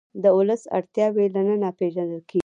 [0.23, 2.39] د ولس اړتیاوې له ننه پېژندل کېږي.